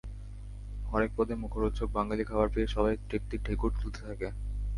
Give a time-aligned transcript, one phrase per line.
[0.85, 4.27] হরেক পদের মুখরোচক বাঙালি খাবার খেয়ে সবাই তৃপ্তির ঢেকুর তুলতে থাকে।